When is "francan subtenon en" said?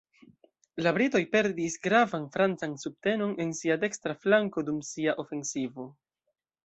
2.37-3.53